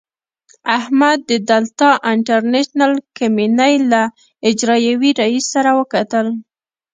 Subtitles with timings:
[0.77, 4.01] احمد د دلتا انټرنشنل کمينۍ له
[4.49, 6.27] اجرائیوي رئیس سره وکتل.